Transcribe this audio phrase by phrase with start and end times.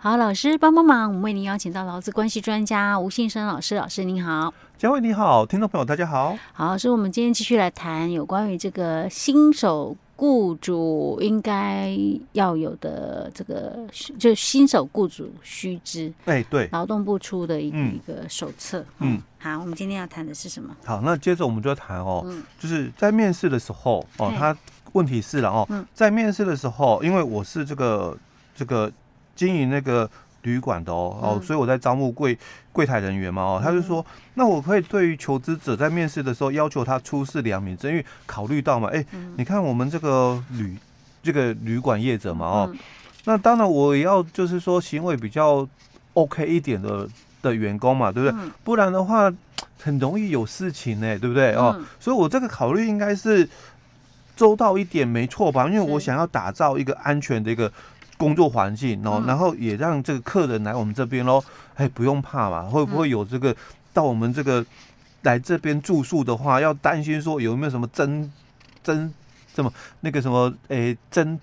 [0.00, 11.98] 好，老师帮帮忙，我们为您邀请到劳资关系专家吴信生老师，老师您好，佳慧你好，听众朋友大家好，好，所以我们今天继续来谈有关于这个新手雇主应该
[12.30, 13.76] 要有的这个，
[14.16, 20.76] 就新手雇主须知，哎，对，劳动部出的一个、嗯、一个手册，嗯，好，我们今天要谈的是什么？
[20.84, 24.56] 好，那接着我们就要谈哦，嗯、就是在面试的时候哦，他
[24.92, 28.16] 问题是了哦，嗯、在面试的时候，因为我是这个
[28.54, 28.88] 这个。
[29.38, 30.10] 经营那个
[30.42, 32.36] 旅馆的哦哦，所以我在招募柜
[32.72, 34.04] 柜台人员嘛哦，他就说，
[34.34, 39.04] 那我可以对于求职者在面试的时候要求他出示良民证，因为考虑到嘛，哎，
[39.36, 40.76] 你看我们这个旅
[41.22, 42.74] 这个旅馆业者嘛哦，
[43.26, 45.66] 那当然我也要就是说行为比较
[46.14, 47.08] OK 一点的
[47.40, 48.50] 的员工嘛，对不对？
[48.64, 49.32] 不然的话
[49.80, 51.80] 很容易有事情呢，对不对哦？
[52.00, 53.48] 所以我这个考虑应该是
[54.34, 55.68] 周到一点，没错吧？
[55.68, 57.70] 因为我想要打造一个安全的一个。
[58.18, 61.42] 工作环境哦，然后也让这个客人来我们这边喽，
[61.76, 63.56] 哎，不用怕嘛，会不会有这个
[63.94, 64.62] 到我们这个
[65.22, 68.30] 来这边住宿的话，要担心说有没有什么针
[68.82, 69.14] 针
[69.54, 71.38] 什么那个什么哎针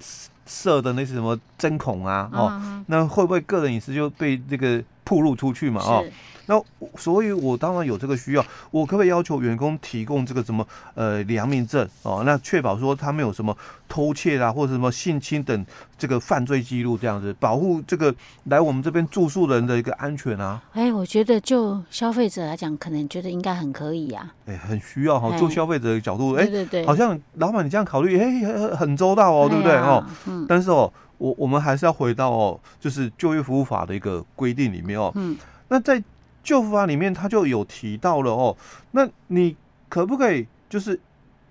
[0.46, 6.04] 设的那些什么针孔啊哦，那会不会个人隐私就被这个暴露出去嘛哦？
[6.48, 6.62] 那
[6.96, 12.22] 所以，我当然有这个需要，我可不可以要求员工提供这个什么呃良民证哦？
[12.24, 13.58] 那确保说他没有什么
[13.90, 15.66] 偷窃啊，或者什么性侵等
[15.98, 20.62] 这个犯罪记录，这样子保护这个来我们这边住宿人的一个安全啊？
[20.74, 24.32] 哎，我觉得就消费者来讲，可能觉得应该很可以呀。
[24.46, 30.06] 哎，很需要哈，做消费者的角度，哎，对对对，好像老板你这样考虑，哎，很周到哦，对不对哦？
[30.28, 30.46] 嗯。
[30.48, 35.12] 但是哦，我我们还是要回到哦，就是就业服务法的一个规定里面哦。
[35.16, 35.38] 嗯。
[35.68, 36.02] 那在
[36.44, 38.56] 就服法里面他就有提到了哦，
[38.92, 39.56] 那你
[39.90, 41.00] 可不可以就是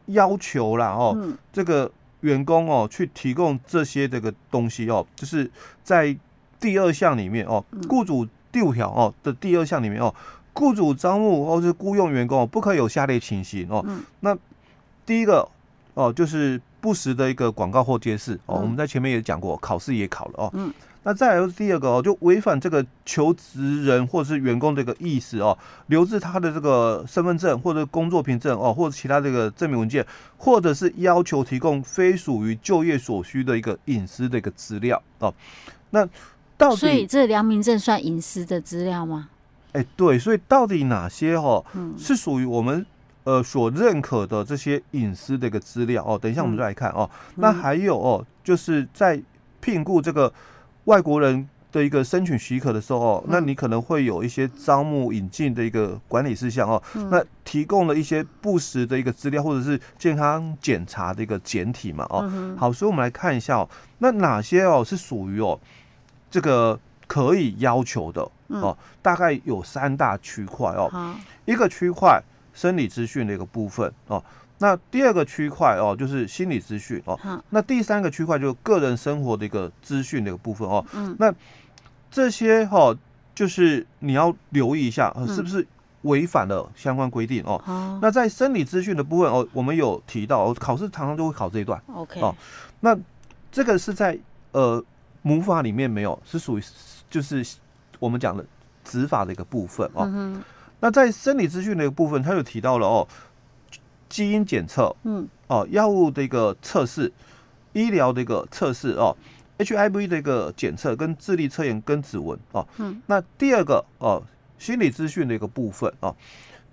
[0.07, 5.51] 要求啦哦，嗯、这个员工哦去提供这些这个东西哦，就是
[5.83, 6.17] 在
[6.61, 10.15] 第二项里面哦，雇主第五条哦的第二项里面哦，
[10.53, 13.85] 雇主招募或是雇佣员工哦，不可以有下列情形哦。
[13.89, 14.37] 嗯、那
[15.05, 15.49] 第一个
[15.95, 20.51] 哦就是不时的一个广告或揭示哦，我们在前面也讲过，考试也考了哦。
[20.53, 20.71] 嗯
[21.07, 25.57] 那再来就是第二个哦，就违反这个求职人或者是员工的一个意思哦，
[25.87, 30.07] 留置他的这个身份证或者工作凭证哦，或者其他这个证明文件，
[30.39, 35.35] 或者是要求提供非属于就业所需的一个隐私的一个资料哦。
[35.91, 36.07] 那
[36.59, 39.29] 到底，所以这良民证算隐私的资料吗？
[39.73, 41.63] 哎、欸，对，所以到底哪些哦，
[41.99, 42.87] 是属于我们
[43.25, 46.19] 呃所认可的这些隐私的一个资料哦？
[46.19, 47.11] 等一下我们再来看哦。
[47.35, 49.21] 那还有哦，就是在
[49.61, 50.33] 聘雇这个。
[50.85, 56.83] 外国人的一个申请许可的时候哦，那你可能会有一些招募引进的一个管理事项哦。
[57.11, 62.55] 那提供了一些不实的一个资料，或者是健康检查的一个简体嘛哦。
[62.59, 63.71] 好，所以我们来看一下哦，
[64.01, 65.59] 那哪些哦是属于哦
[66.31, 68.77] 这个可以要求的哦？
[69.01, 71.17] 大概有三大区块哦。
[71.47, 72.23] 一个区块
[72.55, 74.25] 生理资讯的一个部分哦。
[74.59, 77.19] 那第二个区块哦，就是心理资讯哦。
[77.21, 80.83] 好那第三个区块就是个人生活的一个资讯的一个部分哦。
[80.95, 81.15] 嗯。
[81.19, 81.35] 那
[82.09, 82.97] 这些哦，
[83.35, 85.67] 就是你要留意一下，是不是
[86.03, 87.61] 违反了相关规定哦？
[87.67, 91.83] 嗯、那在生理资讯的部分哦，我们有提到，考试常常就会考这一段。
[91.93, 92.21] OK。
[92.21, 92.35] 哦，
[92.81, 92.97] 那
[93.51, 94.17] 这个是在
[94.53, 94.83] 呃
[95.23, 96.63] 母法里面没有，是属于
[97.11, 97.45] 就是
[97.99, 98.47] 我们讲的
[98.85, 100.41] 执法的一个部分哦。
[100.85, 103.09] 那在生理资讯的一个部分，它有提到了哦。
[104.07, 107.11] 基因检测，嗯，哦，药物的一个测试，
[107.73, 109.17] 医疗的一个测试哦
[109.57, 114.23] ，HIV 的一个检测跟智力测验跟指纹哦，嗯，那第二个哦，
[114.59, 116.15] 心理资讯的一个部分哦，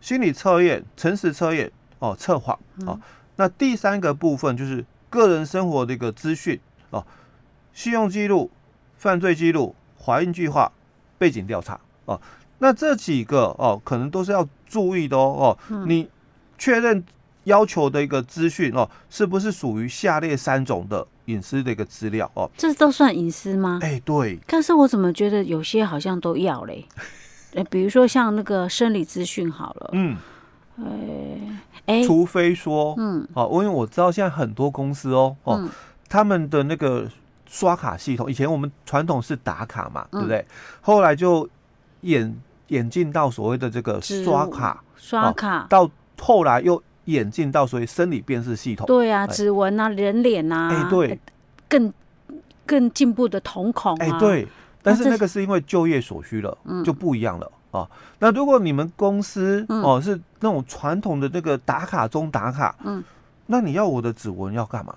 [0.02, 3.00] 心理测验、诚实测验哦，测谎哦，
[3.38, 7.04] 那第三个部分就是个人生活的一个资讯哦，
[7.74, 8.52] 信用记录、
[8.98, 10.70] 犯罪记录、怀孕计划、
[11.18, 12.22] 背景调查哦，
[12.62, 16.08] 那这几个哦，可能都是要注意的哦，哦，你
[16.58, 17.04] 确认。
[17.46, 22.48] 要求的一个资讯哦，是不是属于下列三种的隐私的一个资料哦？
[22.56, 23.80] 这都算隐私吗？
[23.82, 24.40] 哎、欸，对。
[24.46, 26.86] 但是我怎么觉得有些好像都要嘞？
[27.58, 30.16] 哎、欸，比如说像那个生理资讯好了，嗯，
[31.88, 35.68] 哎、欸，除非说，嗯，哦，因为我知道现在很多公司哦，哦，嗯、
[36.08, 37.10] 他们的那个
[37.48, 40.46] 刷卡系统，以前我们传统是打卡嘛，嗯、对不对？
[40.82, 41.50] 后来就
[42.02, 42.32] 演
[42.72, 45.90] 演进到所谓的这个刷卡，刷卡，到
[46.20, 46.82] 后来又。
[47.06, 51.20] 演进到所谓生理辨识系统，对啊，指纹啊，人脸啊，哎，对，
[51.68, 51.92] 更
[52.64, 54.48] 更进步的瞳孔，哎，对，
[54.84, 57.90] 但是那个是因为就业所需了，就不一样了啊。
[58.20, 63.04] 那如果你们公司哦是那种传统的那个打卡中打卡，嗯，
[63.48, 64.94] 那你要我的指纹要干嘛？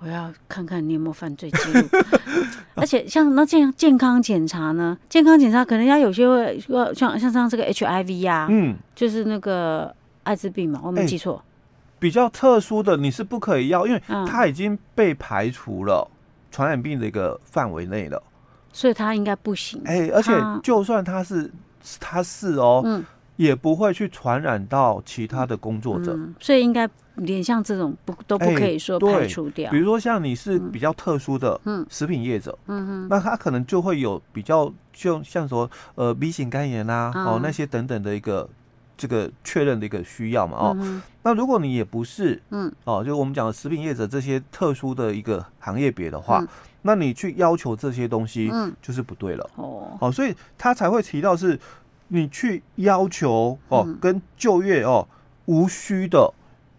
[0.00, 1.88] 我要看看你有没有犯罪记录。
[2.74, 4.96] 而且像那健健康检查呢？
[5.08, 9.92] 健康检查可能要有些会要像像像这个 HIV 呀、啊，嗯，就是那个
[10.22, 11.42] 艾滋病嘛，我没记错、欸。
[11.98, 16.08] 比较特殊的你是不可以要，因为它已经被排除了
[16.52, 18.22] 传染病的一个范围内了，
[18.72, 19.82] 所以它应该不行。
[19.84, 21.50] 哎、欸，而且就算它是
[21.98, 23.04] 它是哦，嗯。
[23.38, 29.70] 也不会去传染到其他的工作者，嗯、所以应该连像这种不都不可以说排除掉。
[29.70, 31.58] 欸、比如说像你是比较特殊的
[31.88, 38.48] 食品业者，嗯嗯，那他可能就会有比较就像说呃 B 型肝炎啊，嗯、哦那些等等的一个
[38.96, 46.48] 这个确认的一个需要嘛，哦，嗯、那如果你也不是，嗯，哦，就我们讲的食品业者这些特殊的一个行业别的话，嗯、
[46.82, 51.56] 那你去要求这些东西，嗯，就是不对了，哦，哦，所以他才会提到是。
[52.08, 55.06] 你去要求哦，跟就业哦
[55.46, 56.32] 无需的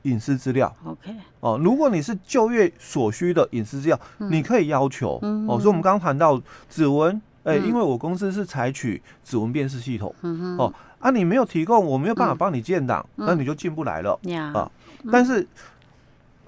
[0.04, 1.16] 隐私资料，OK。
[1.40, 5.60] 哦，如果你是就业所需的隐私资料，你可以要求哦。
[5.60, 10.14] 所以我们刚刚谈到指纹，哎，因为我公司是采取指纹辨识系统，
[10.58, 14.20] 哦啊，你没有提供，我没有办法帮你建档，那你就进不来了
[14.54, 14.70] 啊。
[15.12, 15.48] 但是。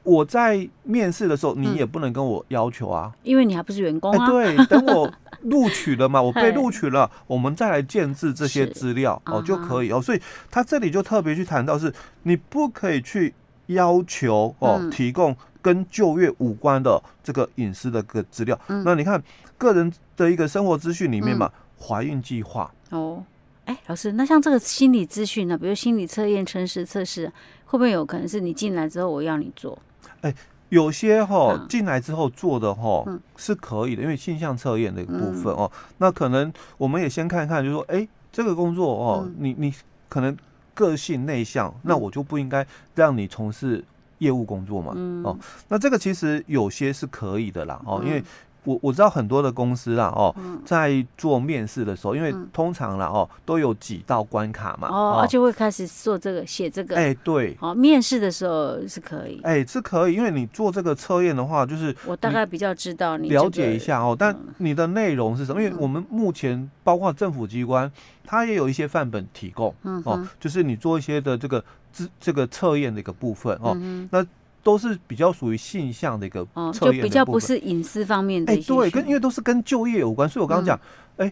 [0.04, 4.26] 我在面试的时候，你也不能跟我要求啊，因为你还不是员工啊。
[4.26, 5.12] 对，等我
[5.44, 10.02] 录取了嘛， 我被录取了，我们再来建制这些资料哦就可以哦。
[10.02, 11.94] 所以他这里就特别去谈到是，
[12.24, 13.34] 你不可以去
[13.68, 18.60] 要求哦提供跟就业无关的这个隐私的个资料。
[18.68, 19.22] 那你看
[19.58, 23.24] 个人的一个生活资讯里面嘛，怀孕计划哦。
[23.66, 27.32] 哎，老师，那像这个心理资讯呢，比如心理测验、诚实测试，
[27.66, 29.78] 会不会有可能是你进来之后我要你做？
[30.22, 30.36] 哎、欸，
[30.70, 35.72] 有些哈进来之后做的哈是可以的，因为性向测验的一个部分哦。
[35.98, 39.74] 那可能我们也先看看，就是说，哎，这个工作哦，你你
[40.08, 40.36] 可能
[40.74, 42.66] 个性内向，那我就不应该
[42.96, 43.84] 让你从事
[44.20, 44.94] 业务工作嘛。
[45.24, 45.38] 哦，
[45.68, 47.82] 那这个其实有些是可以的啦。
[47.86, 48.24] 哦，因为。
[48.64, 65.62] 我我知道很多的公司啦，哦，在做面试的时候，因为通常啦，哦，都有几道关卡嘛，哦，而且会开始做这个写这个，哎，对，哦，面试的时候是可以，哎，是可以，因为你做这个测验的话，就是我大概比较知道你了解一下哦，但你的内容是什么？
[65.62, 67.92] 因为我们目前包括政府机关，
[68.24, 69.74] 它也有一些范本提供，
[70.06, 73.76] 哦，就是你做一些的这个这这个测验的一个部分哦，
[74.12, 74.24] 那。
[74.64, 78.54] 都是比较属于性向的一个测验，就比较不是隐私方面的。
[78.54, 80.80] 哎，对，跟因为都是跟就业有关，所以我刚刚讲，
[81.18, 81.32] 哎，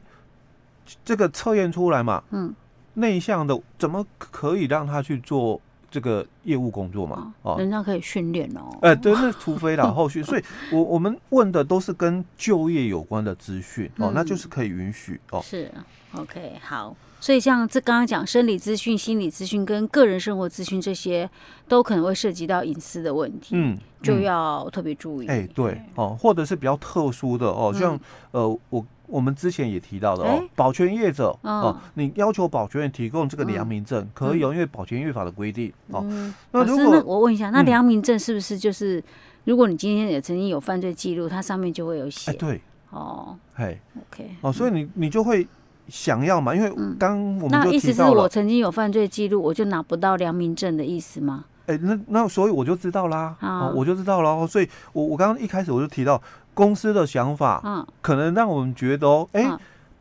[1.06, 2.54] 这个测验出来嘛，嗯，
[2.96, 5.62] 内向的怎么可以让他去做
[5.92, 7.34] 这个业务工作嘛？
[7.44, 8.78] 哦，人家可以训练哦。
[8.82, 15.42] 哎，对，那除非啦， 后续，所以我我们问的都是跟就业有关的资讯哦，那就是可以允许哦。
[15.44, 15.72] 是
[16.14, 16.96] ，OK，好。
[17.20, 21.30] 所以像这刚刚讲生理资讯、心理资讯跟个人生活资讯这些，
[21.68, 25.28] 都可能会涉及到隐私的问题，嗯，就要特别注意。
[25.28, 28.00] 哎，对哦，或者是比较特殊的哦，像
[28.32, 36.06] 呃，我我们之前也提到的哦，保全业者哦，你要求保全员提供这个良民证，可以有，因为保全业法的规定哦。
[36.52, 39.04] 那如果我问一下，那良民证是不是就是，
[39.44, 42.32] 如果你今天也曾经有犯罪记录，它上面就会有写？
[42.34, 42.62] 对，
[42.92, 45.46] 哦，嘿，OK，哦，所以你你就会。
[45.90, 46.56] 想要嘛？
[46.56, 51.46] 因为刚我们那意思是我曾经有犯罪记录，我就拿不到良民证的意思吗？
[51.66, 54.48] 哎，那那所以我就知道啦，啊，我就知道了。
[54.48, 56.20] 所以我我刚刚一开始我就提到
[56.54, 59.56] 公司的想法，嗯，可能让我们觉得哦，哎，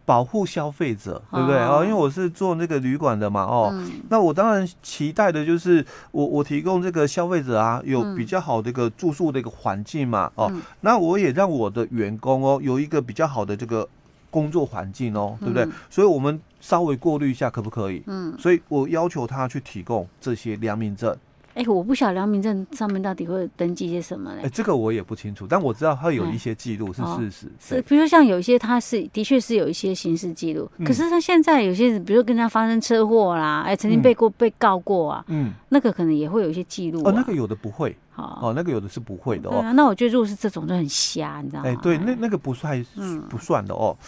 [0.07, 1.85] 保护消费者，对不对啊？
[1.85, 3.75] 因为我是做那个旅馆的嘛，哦，
[4.09, 13.87] 那我当然期待的就是我我提供这个消费者啊，有比较好的一个住宿的一个环境嘛，哦，那我也让我的员工哦有一个比较好的这个。
[14.31, 15.65] 工作环境哦，对不对？
[15.65, 18.03] 嗯、所以我们稍微过滤一下，可不可以？
[18.07, 21.17] 嗯，所以我要求他去提供这些良民证。
[21.59, 24.43] 哎，我不晓得良民证上面到底会登记些什么嘞？
[24.45, 27.47] 哎，这个我也不清楚，但我知道他有一些记录是事实。
[27.59, 37.11] 是，比如说像有一些他是的确是有一些刑事记录，嗯、可是他现在有些人，比如说跟他发生车祸啦，哎，曾经被过、嗯、被告过啊，嗯，那个可能也会有一些记录、啊。
[37.11, 37.97] 哦，那个有的不会。
[38.15, 39.61] 哦，那个有的是不会的哦。
[39.61, 41.69] 啊、那我觉得如果是这种就很瞎，你知道吗？
[41.69, 42.85] 哎，对，那那个不算，
[43.31, 43.97] 不算的哦。
[44.01, 44.05] 嗯、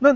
[0.00, 0.12] 那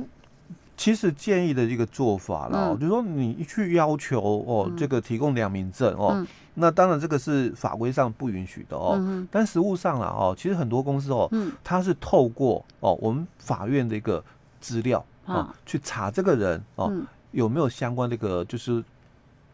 [0.76, 8.96] 其实建议的一个做法啦，嗯、就是说你去要求哦，这个提供良民证哦，嗯、那当然这个是法规上不允许的哦。
[8.98, 14.22] 嗯、但实务上了哦，其实很多公司哦，嗯、它是透过哦我们法院的一个
[14.60, 18.84] 资料啊、哦，去查这个人哦、嗯、有没有相关这个就是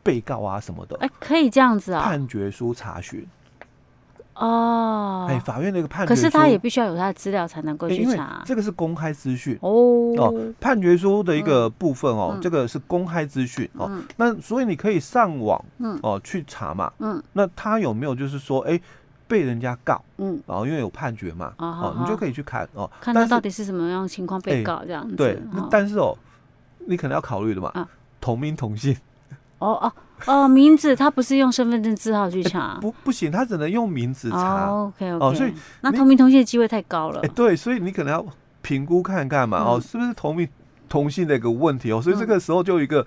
[0.03, 0.97] 被告啊什么的。
[1.01, 2.03] 哎，可以这样子啊？
[2.03, 3.25] 判决书查询。
[4.35, 8.43] 哦，哎，法院的一个判决书，可是他也必须要有他的资料才能够去查。
[8.45, 9.59] 这个是公开资讯。
[9.61, 9.71] 哦。
[10.17, 13.91] 哦，判决书的一个部分哦，这个是公开资讯哦。
[14.17, 15.63] 那所以你可以上网
[16.03, 16.93] 哦去查嘛。
[16.99, 18.81] 嗯，那他有没有就是说，哎，
[19.27, 25.17] 被人家告，嗯，然后因为有判决嘛，哦，你就可以去看哦，看他到底是什么样的情况被告这样子。
[25.17, 25.39] 对，
[25.71, 26.17] 但是哦，
[26.87, 27.89] 你可能要考虑的嘛，
[28.21, 28.97] 同名同姓。
[29.63, 29.93] 哦哦
[30.27, 34.67] 哦，名字他不是用身份证字号去查，不不行，他只能用名字查。
[34.67, 37.21] OK OK，哦所以那同名同姓的机会太高了。
[37.23, 38.25] 哎，对，所以你可能要
[38.61, 40.49] 评估看看嘛，哦，是不是同名
[40.89, 42.01] 同姓的一个问题哦？
[42.01, 43.05] 所以这个时候就有一个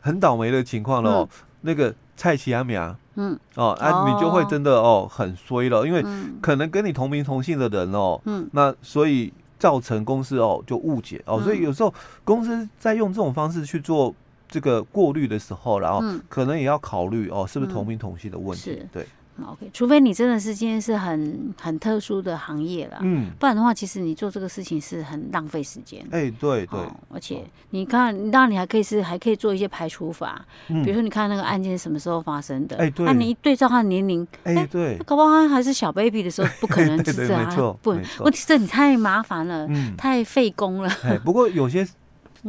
[0.00, 1.28] 很倒霉的情况了哦，
[1.60, 6.04] 那个蔡奇阿米啊，嗯，哦，啊，你就会真的哦很衰了，因为
[6.40, 11.94] 可能跟你同名同姓的人哦，嗯，那所以造成公司哦就误解哦，所以有时候
[12.24, 14.12] 公司在用这种方式去做。
[14.56, 18.78] 这个过滤的时候，然后可能也要考虑哦，是不是同名同姓的问题？
[18.80, 19.06] 嗯、对
[19.44, 26.02] ，OK，除非你真的是今天是很很特殊的行业了，嗯，不然的话，其实你做这个事情是很浪费时间。
[26.10, 40.90] 哎，对对、哦，而且你看，当然你还可以是还可以做一些排除法，嗯、比如说你看那个案件是什么时候发生的，哎，对，那你一对照他的年龄，哎，对，搞不好他还是小 baby 的时候，不可能是这样，没错，不，问题是你太麻烦了，嗯，太费工了。
[41.04, 41.86] 哎，不过有些。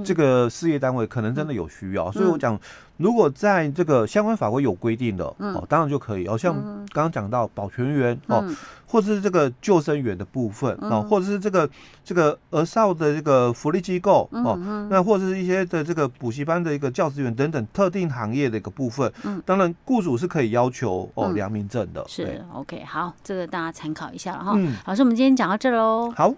[0.04, 2.60] 这个事业单位可能真的有需要，所以我讲，
[2.98, 6.38] 如果在这个相关法规有规定的哦，当然就可以哦。
[6.38, 6.54] 像
[6.94, 8.44] 刚刚讲到保全员哦，
[8.88, 11.70] 或者是这个救生员的部分哦，或者是这个
[12.04, 14.58] 这个儿少的这个福利机构哦，
[14.90, 19.12] 那或者是一些的这个补习班的一个教职员等等特定行业的一个部分，
[19.46, 22.04] 当然雇主是可以要求哦良民证的。
[22.08, 24.58] 是 OK，好，这个大家参考一下了哈。
[24.86, 26.12] 好，所以我们今天讲到这喽。
[26.16, 26.34] 好。